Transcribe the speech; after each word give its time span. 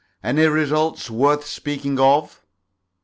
Any 0.23 0.47
results 0.47 1.11
worth 1.11 1.45
speaking 1.45 1.99
of?" 1.99 2.41